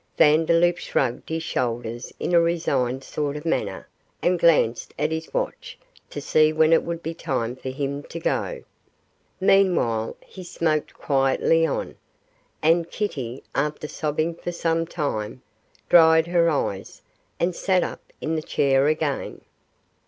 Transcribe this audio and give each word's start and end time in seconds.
Vandeloup 0.17 0.77
shrugged 0.79 1.29
his 1.29 1.43
shoulders 1.43 2.11
in 2.19 2.33
a 2.33 2.41
resigned 2.41 3.03
sort 3.03 3.37
of 3.37 3.45
manner, 3.45 3.87
and 4.23 4.39
glanced 4.39 4.95
at 4.97 5.11
his 5.11 5.31
watch 5.31 5.77
to 6.09 6.19
see 6.19 6.51
when 6.51 6.73
it 6.73 6.81
would 6.81 7.03
be 7.03 7.13
time 7.13 7.55
for 7.55 7.69
him 7.69 8.01
to 8.01 8.19
go. 8.19 8.63
Meanwhile 9.39 10.17
he 10.25 10.43
smoked 10.43 10.95
quietly 10.95 11.67
on, 11.67 11.97
and 12.63 12.89
Kitty, 12.89 13.43
after 13.53 13.87
sobbing 13.87 14.33
for 14.33 14.51
some 14.51 14.87
time, 14.87 15.43
dried 15.87 16.25
her 16.25 16.49
eyes, 16.49 17.03
and 17.39 17.55
sat 17.55 17.83
up 17.83 18.01
in 18.21 18.35
the 18.35 18.41
chair 18.41 18.87
again. 18.87 19.41